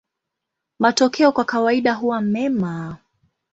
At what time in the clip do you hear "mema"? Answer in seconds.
2.21-2.97